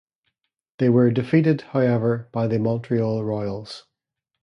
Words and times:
They 0.79 0.89
were 0.89 1.11
defeated, 1.11 1.61
however, 1.61 2.27
by 2.31 2.47
the 2.47 2.57
Montreal 2.57 3.23
Royals. 3.23 3.85